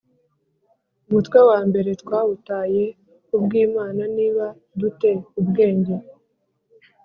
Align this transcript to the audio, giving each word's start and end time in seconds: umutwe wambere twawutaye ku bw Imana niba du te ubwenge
umutwe 1.07 1.39
wambere 1.49 1.89
twawutaye 2.01 2.83
ku 3.27 3.35
bw 3.43 3.51
Imana 3.65 4.01
niba 4.17 4.45
du 4.79 4.89
te 4.99 5.11
ubwenge 5.39 5.95